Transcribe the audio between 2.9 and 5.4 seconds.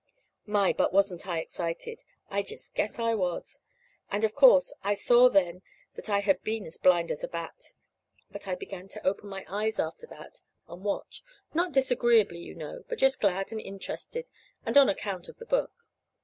I was. And, of course, I saw